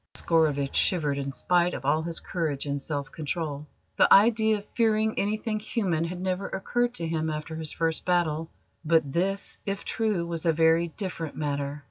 Oscarovitch 0.15 0.75
shivered 0.75 1.19
in 1.19 1.31
spite 1.31 1.75
of 1.75 1.85
all 1.85 2.01
his 2.01 2.19
courage 2.19 2.65
and 2.65 2.81
self 2.81 3.11
control. 3.11 3.67
The 3.97 4.11
idea 4.11 4.57
of 4.57 4.65
fearing 4.73 5.13
anything 5.19 5.59
human 5.59 6.05
had 6.05 6.19
never 6.19 6.47
occurred 6.47 6.95
to 6.95 7.07
him 7.07 7.29
after 7.29 7.55
his 7.55 7.71
first 7.71 8.03
battle; 8.03 8.49
but 8.83 9.13
this, 9.13 9.59
if 9.63 9.85
true, 9.85 10.25
was 10.25 10.47
a 10.47 10.53
very 10.53 10.87
different 10.87 11.35
matter. 11.35 11.79